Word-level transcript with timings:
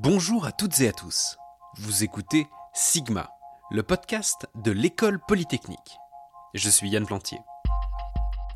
Bonjour 0.00 0.46
à 0.46 0.52
toutes 0.52 0.80
et 0.80 0.88
à 0.88 0.92
tous. 0.92 1.36
Vous 1.76 2.02
écoutez 2.02 2.46
Sigma, 2.72 3.28
le 3.70 3.82
podcast 3.82 4.46
de 4.54 4.70
l'école 4.70 5.20
polytechnique. 5.28 5.98
Je 6.54 6.70
suis 6.70 6.88
Yann 6.88 7.04
Plantier. 7.04 7.38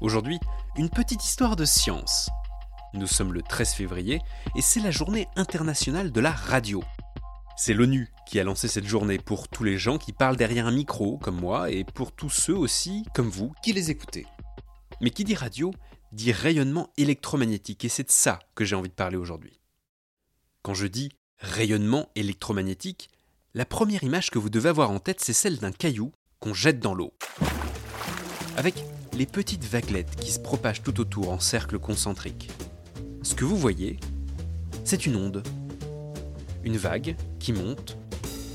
Aujourd'hui, 0.00 0.38
une 0.76 0.90
petite 0.90 1.24
histoire 1.24 1.56
de 1.56 1.64
science. 1.64 2.30
Nous 2.92 3.08
sommes 3.08 3.32
le 3.32 3.42
13 3.42 3.74
février 3.74 4.20
et 4.54 4.62
c'est 4.62 4.78
la 4.78 4.92
journée 4.92 5.26
internationale 5.34 6.12
de 6.12 6.20
la 6.20 6.30
radio. 6.30 6.84
C'est 7.56 7.74
l'ONU 7.74 8.12
qui 8.26 8.38
a 8.38 8.44
lancé 8.44 8.68
cette 8.68 8.86
journée 8.86 9.18
pour 9.18 9.48
tous 9.48 9.64
les 9.64 9.76
gens 9.76 9.98
qui 9.98 10.12
parlent 10.12 10.36
derrière 10.36 10.68
un 10.68 10.72
micro, 10.72 11.18
comme 11.18 11.40
moi, 11.40 11.68
et 11.68 11.82
pour 11.82 12.12
tous 12.12 12.30
ceux 12.30 12.56
aussi, 12.56 13.04
comme 13.12 13.28
vous, 13.28 13.52
qui 13.60 13.72
les 13.72 13.90
écoutez. 13.90 14.24
Mais 15.00 15.10
qui 15.10 15.24
dit 15.24 15.34
radio 15.34 15.72
dit 16.12 16.30
rayonnement 16.30 16.90
électromagnétique, 16.96 17.84
et 17.84 17.88
c'est 17.88 18.04
de 18.04 18.12
ça 18.12 18.38
que 18.54 18.64
j'ai 18.64 18.76
envie 18.76 18.88
de 18.88 18.94
parler 18.94 19.16
aujourd'hui. 19.16 19.58
Quand 20.62 20.74
je 20.74 20.86
dis 20.86 21.10
rayonnement 21.44 22.08
électromagnétique, 22.16 23.10
la 23.54 23.64
première 23.64 24.02
image 24.02 24.30
que 24.30 24.38
vous 24.38 24.50
devez 24.50 24.70
avoir 24.70 24.90
en 24.90 24.98
tête, 24.98 25.20
c'est 25.20 25.32
celle 25.32 25.58
d'un 25.58 25.72
caillou 25.72 26.12
qu'on 26.40 26.54
jette 26.54 26.80
dans 26.80 26.94
l'eau. 26.94 27.12
Avec 28.56 28.74
les 29.12 29.26
petites 29.26 29.64
vaguelettes 29.64 30.16
qui 30.16 30.32
se 30.32 30.40
propagent 30.40 30.82
tout 30.82 30.98
autour 31.00 31.30
en 31.30 31.38
cercle 31.38 31.78
concentrique. 31.78 32.50
Ce 33.22 33.34
que 33.34 33.44
vous 33.44 33.56
voyez, 33.56 34.00
c'est 34.84 35.06
une 35.06 35.16
onde. 35.16 35.42
Une 36.64 36.76
vague 36.76 37.16
qui 37.38 37.52
monte 37.52 37.96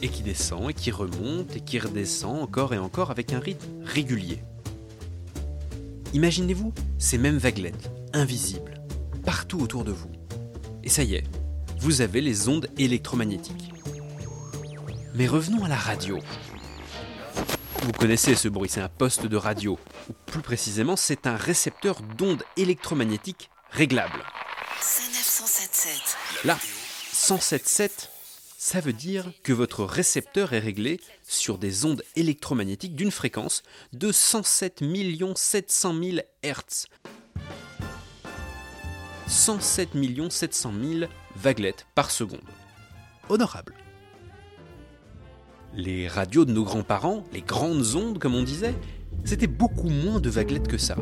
et 0.01 0.09
qui 0.09 0.21
descend 0.21 0.69
et 0.69 0.73
qui 0.73 0.91
remonte 0.91 1.55
et 1.55 1.61
qui 1.61 1.79
redescend 1.79 2.41
encore 2.41 2.73
et 2.73 2.79
encore 2.79 3.11
avec 3.11 3.33
un 3.33 3.39
rythme 3.39 3.67
régulier. 3.83 4.39
Imaginez-vous 6.13 6.73
ces 6.97 7.17
mêmes 7.17 7.37
vaguelettes, 7.37 7.91
invisibles, 8.13 8.81
partout 9.23 9.59
autour 9.59 9.83
de 9.83 9.91
vous. 9.91 10.11
Et 10.83 10.89
ça 10.89 11.03
y 11.03 11.15
est, 11.15 11.23
vous 11.79 12.01
avez 12.01 12.19
les 12.19 12.49
ondes 12.49 12.67
électromagnétiques. 12.77 13.71
Mais 15.15 15.27
revenons 15.27 15.63
à 15.63 15.69
la 15.69 15.77
radio. 15.77 16.19
Vous 17.83 17.93
connaissez 17.93 18.35
ce 18.35 18.49
bruit, 18.49 18.69
c'est 18.69 18.81
un 18.81 18.89
poste 18.89 19.25
de 19.25 19.37
radio, 19.37 19.79
ou 20.09 20.13
plus 20.25 20.41
précisément, 20.41 20.97
c'est 20.97 21.25
un 21.25 21.37
récepteur 21.37 22.01
d'ondes 22.17 22.43
électromagnétiques 22.57 23.49
réglables. 23.71 24.23
Là, 26.43 26.59
107.7, 27.13 27.89
ça 28.57 28.81
veut 28.81 28.91
dire 28.91 29.31
que 29.43 29.53
votre 29.53 29.85
récepteur 29.85 30.51
est 30.51 30.59
réglé 30.59 30.99
sur 31.25 31.57
des 31.57 31.85
ondes 31.85 32.03
électromagnétiques 32.17 32.95
d'une 32.95 33.11
fréquence 33.11 33.63
de 33.93 34.11
107 34.11 34.83
700 35.35 35.93
000 36.03 36.17
Hz. 36.43 36.87
107 39.27 39.89
700 40.29 40.73
000 40.81 41.11
vaguelettes 41.41 41.87
par 41.95 42.11
seconde. 42.11 42.39
Honorable. 43.29 43.73
Les 45.73 46.07
radios 46.07 46.45
de 46.45 46.51
nos 46.51 46.63
grands-parents, 46.63 47.23
les 47.31 47.41
grandes 47.41 47.95
ondes 47.95 48.19
comme 48.19 48.35
on 48.35 48.43
disait, 48.43 48.75
c'était 49.23 49.47
beaucoup 49.47 49.89
moins 49.89 50.19
de 50.19 50.29
vaguelettes 50.29 50.67
que 50.67 50.77
ça. 50.77 50.95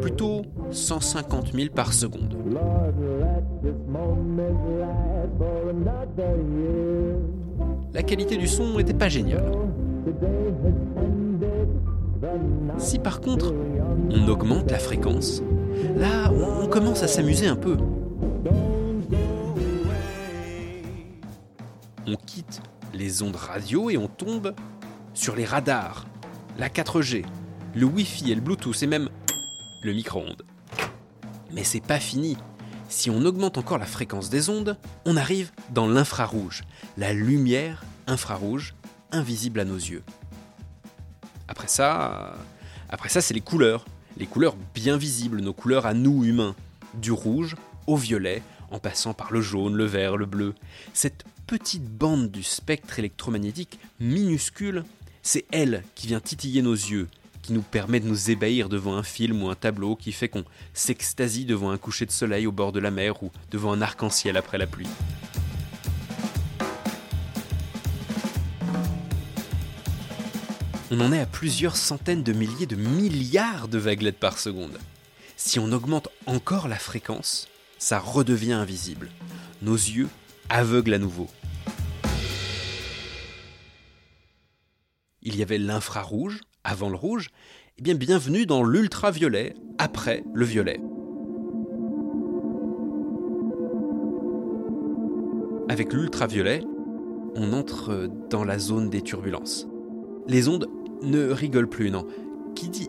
Plutôt 0.00 0.42
150 0.70 1.52
000 1.52 1.74
par 1.74 1.92
seconde. 1.92 2.36
La 7.94 8.02
qualité 8.02 8.36
du 8.36 8.46
son 8.46 8.76
n'était 8.76 8.94
pas 8.94 9.08
géniale. 9.08 9.50
Si 12.78 12.98
par 12.98 13.20
contre 13.20 13.54
on 14.10 14.28
augmente 14.28 14.70
la 14.70 14.78
fréquence, 14.78 15.42
là 15.96 16.30
on 16.32 16.66
commence 16.66 17.02
à 17.02 17.08
s'amuser 17.08 17.46
un 17.46 17.56
peu. 17.56 17.76
On 22.06 22.14
quitte 22.14 22.62
les 22.94 23.22
ondes 23.22 23.36
radio 23.36 23.90
et 23.90 23.96
on 23.96 24.06
tombe 24.06 24.54
sur 25.14 25.34
les 25.34 25.44
radars, 25.44 26.06
la 26.58 26.68
4G, 26.68 27.24
le 27.74 27.86
Wi-Fi 27.86 28.32
et 28.32 28.34
le 28.34 28.40
Bluetooth 28.40 28.82
et 28.82 28.86
même 28.86 29.08
le 29.82 29.92
micro-ondes. 29.92 30.44
Mais 31.52 31.64
c'est 31.64 31.80
pas 31.80 31.98
fini. 31.98 32.36
Si 32.88 33.10
on 33.10 33.24
augmente 33.24 33.58
encore 33.58 33.78
la 33.78 33.86
fréquence 33.86 34.30
des 34.30 34.48
ondes, 34.48 34.76
on 35.04 35.16
arrive 35.16 35.50
dans 35.74 35.88
l'infrarouge, 35.88 36.62
la 36.96 37.12
lumière 37.12 37.84
infrarouge 38.06 38.74
invisible 39.10 39.60
à 39.60 39.64
nos 39.64 39.76
yeux. 39.76 40.02
Après 41.56 41.68
ça, 41.68 42.36
après 42.90 43.08
ça, 43.08 43.22
c'est 43.22 43.32
les 43.32 43.40
couleurs. 43.40 43.86
Les 44.18 44.26
couleurs 44.26 44.56
bien 44.74 44.98
visibles, 44.98 45.40
nos 45.40 45.54
couleurs 45.54 45.86
à 45.86 45.94
nous 45.94 46.22
humains. 46.22 46.54
Du 46.94 47.12
rouge 47.12 47.56
au 47.86 47.96
violet, 47.96 48.42
en 48.70 48.78
passant 48.78 49.14
par 49.14 49.32
le 49.32 49.40
jaune, 49.40 49.74
le 49.74 49.86
vert, 49.86 50.18
le 50.18 50.26
bleu. 50.26 50.54
Cette 50.92 51.24
petite 51.46 51.88
bande 51.88 52.30
du 52.30 52.42
spectre 52.42 52.98
électromagnétique 52.98 53.78
minuscule, 54.00 54.84
c'est 55.22 55.46
elle 55.50 55.82
qui 55.94 56.08
vient 56.08 56.20
titiller 56.20 56.60
nos 56.60 56.74
yeux, 56.74 57.08
qui 57.40 57.54
nous 57.54 57.62
permet 57.62 58.00
de 58.00 58.06
nous 58.06 58.30
ébahir 58.30 58.68
devant 58.68 58.94
un 58.94 59.02
film 59.02 59.42
ou 59.42 59.48
un 59.48 59.54
tableau, 59.54 59.96
qui 59.96 60.12
fait 60.12 60.28
qu'on 60.28 60.44
s'extasie 60.74 61.46
devant 61.46 61.70
un 61.70 61.78
coucher 61.78 62.04
de 62.04 62.12
soleil 62.12 62.46
au 62.46 62.52
bord 62.52 62.72
de 62.72 62.80
la 62.80 62.90
mer 62.90 63.22
ou 63.22 63.30
devant 63.50 63.72
un 63.72 63.80
arc-en-ciel 63.80 64.36
après 64.36 64.58
la 64.58 64.66
pluie. 64.66 64.88
On 70.90 71.00
en 71.00 71.12
est 71.12 71.20
à 71.20 71.26
plusieurs 71.26 71.76
centaines 71.76 72.22
de 72.22 72.32
milliers 72.32 72.66
de 72.66 72.76
milliards 72.76 73.68
de 73.68 73.78
vaguelettes 73.78 74.20
par 74.20 74.38
seconde. 74.38 74.78
Si 75.36 75.58
on 75.58 75.72
augmente 75.72 76.08
encore 76.26 76.68
la 76.68 76.78
fréquence, 76.78 77.48
ça 77.78 77.98
redevient 77.98 78.52
invisible. 78.52 79.10
Nos 79.62 79.74
yeux 79.74 80.08
aveuglent 80.48 80.94
à 80.94 80.98
nouveau. 80.98 81.28
Il 85.22 85.36
y 85.36 85.42
avait 85.42 85.58
l'infrarouge, 85.58 86.40
avant 86.62 86.88
le 86.88 86.96
rouge, 86.96 87.30
et 87.78 87.80
eh 87.80 87.82
bien 87.82 87.94
bienvenue 87.94 88.46
dans 88.46 88.62
l'ultraviolet, 88.62 89.54
après 89.78 90.24
le 90.32 90.44
violet. 90.46 90.80
Avec 95.68 95.92
l'ultraviolet, 95.92 96.62
on 97.34 97.52
entre 97.52 98.08
dans 98.30 98.44
la 98.44 98.58
zone 98.58 98.88
des 98.88 99.02
turbulences. 99.02 99.66
Les 100.28 100.48
ondes 100.48 100.68
ne 101.02 101.30
rigolent 101.30 101.68
plus, 101.68 101.90
non. 101.90 102.04
Qui 102.54 102.68
dit 102.68 102.88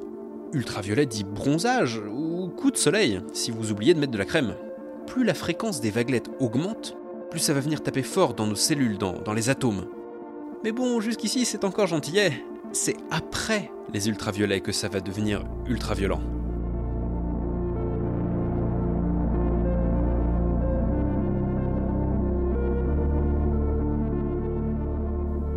ultraviolet 0.53 1.05
dit 1.05 1.23
bronzage 1.23 2.01
ou 2.11 2.49
coup 2.49 2.71
de 2.71 2.77
soleil, 2.77 3.21
si 3.33 3.51
vous 3.51 3.71
oubliez 3.71 3.93
de 3.93 3.99
mettre 3.99 4.11
de 4.11 4.17
la 4.17 4.25
crème. 4.25 4.55
Plus 5.05 5.23
la 5.23 5.33
fréquence 5.33 5.81
des 5.81 5.91
vaguelettes 5.91 6.31
augmente, 6.39 6.97
plus 7.29 7.39
ça 7.39 7.53
va 7.53 7.59
venir 7.59 7.83
taper 7.83 8.03
fort 8.03 8.33
dans 8.33 8.47
nos 8.47 8.55
cellules, 8.55 8.97
dans, 8.97 9.33
les 9.33 9.49
atomes. 9.49 9.85
Mais 10.63 10.71
bon, 10.71 10.99
jusqu'ici 10.99 11.45
c'est 11.45 11.63
encore 11.63 11.87
gentillet. 11.87 12.43
C'est 12.71 12.97
après 13.11 13.71
les 13.93 14.09
ultraviolets 14.09 14.61
que 14.61 14.71
ça 14.71 14.89
va 14.89 14.99
devenir 14.99 15.43
ultraviolent. 15.67 16.21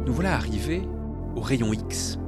Nous 0.06 0.12
voilà 0.12 0.34
arrivés 0.34 0.82
au 1.36 1.40
rayon 1.40 1.72
X. 1.72 2.18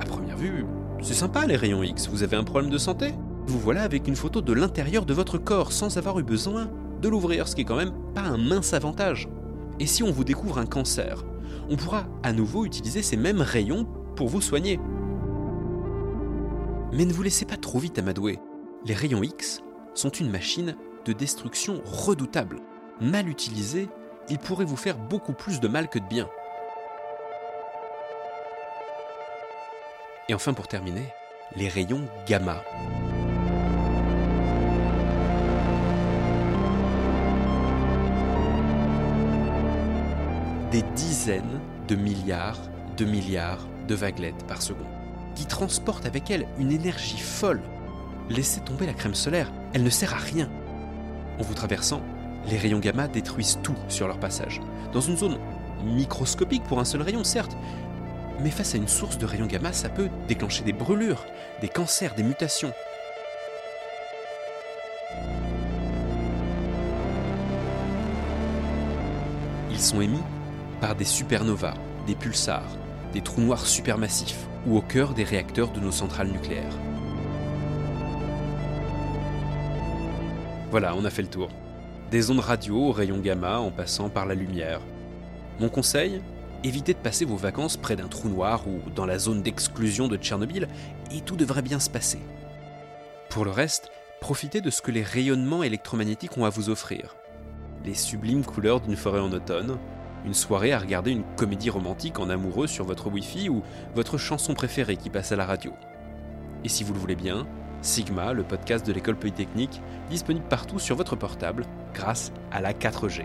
À 0.00 0.04
première 0.04 0.36
vue, 0.36 0.64
c'est 1.02 1.14
sympa 1.14 1.46
les 1.46 1.56
rayons 1.56 1.82
X, 1.82 2.08
vous 2.08 2.22
avez 2.22 2.36
un 2.36 2.44
problème 2.44 2.70
de 2.70 2.78
santé? 2.78 3.14
Vous 3.46 3.58
voilà 3.58 3.82
avec 3.82 4.06
une 4.06 4.16
photo 4.16 4.40
de 4.40 4.52
l'intérieur 4.52 5.06
de 5.06 5.14
votre 5.14 5.38
corps 5.38 5.72
sans 5.72 5.96
avoir 5.96 6.18
eu 6.18 6.22
besoin 6.22 6.70
de 7.00 7.08
l'ouvrir, 7.08 7.48
ce 7.48 7.54
qui 7.54 7.62
est 7.62 7.64
quand 7.64 7.76
même 7.76 7.94
pas 8.14 8.22
un 8.22 8.36
mince 8.36 8.74
avantage. 8.74 9.28
Et 9.78 9.86
si 9.86 10.02
on 10.02 10.12
vous 10.12 10.24
découvre 10.24 10.58
un 10.58 10.66
cancer, 10.66 11.24
on 11.70 11.76
pourra 11.76 12.04
à 12.22 12.32
nouveau 12.32 12.64
utiliser 12.64 13.02
ces 13.02 13.16
mêmes 13.16 13.40
rayons 13.40 13.86
pour 14.16 14.28
vous 14.28 14.40
soigner. 14.40 14.78
Mais 16.92 17.04
ne 17.04 17.12
vous 17.12 17.22
laissez 17.22 17.44
pas 17.44 17.56
trop 17.56 17.78
vite 17.78 17.98
amadouer. 17.98 18.38
Les 18.84 18.94
rayons 18.94 19.22
X 19.22 19.62
sont 19.94 20.10
une 20.10 20.30
machine 20.30 20.76
de 21.04 21.12
destruction 21.12 21.80
redoutable. 21.84 22.60
Mal 23.00 23.28
utilisés, 23.28 23.88
ils 24.28 24.38
pourraient 24.38 24.64
vous 24.64 24.76
faire 24.76 24.98
beaucoup 24.98 25.32
plus 25.32 25.60
de 25.60 25.68
mal 25.68 25.88
que 25.88 25.98
de 25.98 26.06
bien. 26.06 26.28
Et 30.30 30.34
enfin 30.34 30.52
pour 30.52 30.68
terminer, 30.68 31.08
les 31.56 31.68
rayons 31.68 32.02
gamma. 32.24 32.62
Des 40.70 40.82
dizaines 40.94 41.58
de 41.88 41.96
milliards 41.96 42.60
de 42.96 43.04
milliards 43.04 43.66
de 43.88 43.96
vaguelettes 43.96 44.46
par 44.46 44.62
seconde, 44.62 44.86
qui 45.34 45.46
transportent 45.46 46.06
avec 46.06 46.30
elles 46.30 46.46
une 46.60 46.70
énergie 46.70 47.18
folle. 47.18 47.62
Laissez 48.28 48.60
tomber 48.60 48.86
la 48.86 48.94
crème 48.94 49.16
solaire, 49.16 49.50
elle 49.72 49.82
ne 49.82 49.90
sert 49.90 50.14
à 50.14 50.18
rien. 50.18 50.48
En 51.40 51.42
vous 51.42 51.54
traversant, 51.54 52.02
les 52.46 52.56
rayons 52.56 52.78
gamma 52.78 53.08
détruisent 53.08 53.58
tout 53.64 53.74
sur 53.88 54.06
leur 54.06 54.20
passage. 54.20 54.60
Dans 54.92 55.00
une 55.00 55.16
zone 55.16 55.38
microscopique 55.84 56.62
pour 56.62 56.78
un 56.78 56.84
seul 56.84 57.02
rayon, 57.02 57.24
certes, 57.24 57.56
mais 58.42 58.50
face 58.50 58.74
à 58.74 58.78
une 58.78 58.88
source 58.88 59.18
de 59.18 59.26
rayons 59.26 59.46
gamma, 59.46 59.72
ça 59.72 59.90
peut 59.90 60.08
déclencher 60.26 60.64
des 60.64 60.72
brûlures, 60.72 61.26
des 61.60 61.68
cancers, 61.68 62.14
des 62.14 62.22
mutations. 62.22 62.72
Ils 69.70 69.80
sont 69.80 70.00
émis 70.00 70.22
par 70.80 70.94
des 70.94 71.04
supernovas, 71.04 71.74
des 72.06 72.14
pulsars, 72.14 72.76
des 73.12 73.20
trous 73.20 73.42
noirs 73.42 73.66
supermassifs 73.66 74.46
ou 74.66 74.78
au 74.78 74.82
cœur 74.82 75.12
des 75.12 75.24
réacteurs 75.24 75.70
de 75.70 75.80
nos 75.80 75.92
centrales 75.92 76.28
nucléaires. 76.28 76.78
Voilà, 80.70 80.94
on 80.94 81.04
a 81.04 81.10
fait 81.10 81.22
le 81.22 81.28
tour. 81.28 81.50
Des 82.10 82.30
ondes 82.30 82.40
radio 82.40 82.76
aux 82.76 82.92
rayons 82.92 83.18
gamma 83.18 83.58
en 83.58 83.70
passant 83.70 84.08
par 84.08 84.24
la 84.24 84.34
lumière. 84.34 84.80
Mon 85.58 85.68
conseil 85.68 86.22
Évitez 86.62 86.92
de 86.92 86.98
passer 86.98 87.24
vos 87.24 87.36
vacances 87.36 87.78
près 87.78 87.96
d'un 87.96 88.08
trou 88.08 88.28
noir 88.28 88.68
ou 88.68 88.90
dans 88.90 89.06
la 89.06 89.18
zone 89.18 89.42
d'exclusion 89.42 90.08
de 90.08 90.18
Tchernobyl 90.18 90.68
et 91.10 91.22
tout 91.22 91.36
devrait 91.36 91.62
bien 91.62 91.80
se 91.80 91.88
passer. 91.88 92.18
Pour 93.30 93.46
le 93.46 93.50
reste, 93.50 93.90
profitez 94.20 94.60
de 94.60 94.68
ce 94.68 94.82
que 94.82 94.90
les 94.90 95.02
rayonnements 95.02 95.62
électromagnétiques 95.62 96.36
ont 96.36 96.44
à 96.44 96.50
vous 96.50 96.68
offrir. 96.68 97.16
Les 97.86 97.94
sublimes 97.94 98.44
couleurs 98.44 98.82
d'une 98.82 98.96
forêt 98.96 99.20
en 99.20 99.32
automne, 99.32 99.78
une 100.26 100.34
soirée 100.34 100.74
à 100.74 100.78
regarder 100.78 101.12
une 101.12 101.24
comédie 101.36 101.70
romantique 101.70 102.18
en 102.18 102.28
amoureux 102.28 102.66
sur 102.66 102.84
votre 102.84 103.08
Wi-Fi 103.08 103.48
ou 103.48 103.62
votre 103.94 104.18
chanson 104.18 104.52
préférée 104.52 104.98
qui 104.98 105.08
passe 105.08 105.32
à 105.32 105.36
la 105.36 105.46
radio. 105.46 105.72
Et 106.62 106.68
si 106.68 106.84
vous 106.84 106.92
le 106.92 106.98
voulez 106.98 107.16
bien, 107.16 107.46
Sigma, 107.80 108.34
le 108.34 108.42
podcast 108.42 108.86
de 108.86 108.92
l'école 108.92 109.16
polytechnique, 109.16 109.80
disponible 110.10 110.44
partout 110.46 110.78
sur 110.78 110.94
votre 110.94 111.16
portable 111.16 111.64
grâce 111.94 112.32
à 112.52 112.60
la 112.60 112.74
4G. 112.74 113.24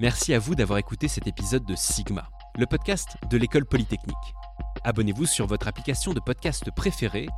Merci 0.00 0.32
à 0.32 0.38
vous 0.38 0.54
d'avoir 0.54 0.78
écouté 0.78 1.08
cet 1.08 1.26
épisode 1.26 1.66
de 1.66 1.74
Sigma, 1.76 2.30
le 2.56 2.64
podcast 2.64 3.18
de 3.28 3.36
l'école 3.36 3.66
polytechnique. 3.66 4.16
Abonnez-vous 4.82 5.26
sur 5.26 5.46
votre 5.46 5.68
application 5.68 6.14
de 6.14 6.20
podcast 6.20 6.70
préférée, 6.74 7.28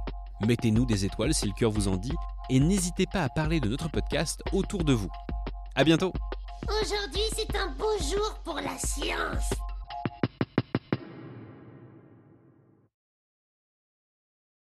mettez-nous 0.47 0.87
des 0.87 1.05
étoiles 1.05 1.35
si 1.35 1.47
le 1.47 1.55
cœur 1.55 1.73
vous 1.73 1.89
en 1.89 1.97
dit, 1.97 2.15
et 2.51 2.61
n'hésitez 2.61 3.07
pas 3.13 3.25
à 3.25 3.29
parler 3.29 3.59
de 3.59 3.69
notre 3.69 3.91
podcast 3.91 4.45
autour 4.53 4.85
de 4.85 4.93
vous. 4.93 5.11
À 5.75 5.83
bientôt 5.83 6.13
Aujourd'hui, 6.69 7.25
c'est 7.35 7.57
un 7.57 7.73
beau 7.73 7.99
jour 7.99 8.41
pour 8.45 8.55
la 8.55 8.79
science. 8.79 9.51